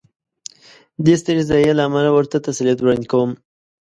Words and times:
دې 1.05 1.13
سترې 1.21 1.43
ضایعې 1.49 1.73
له 1.77 1.83
امله 1.89 2.09
ورته 2.13 2.37
تسلیت 2.47 2.79
وړاندې 2.79 3.07
کوم. 3.11 3.31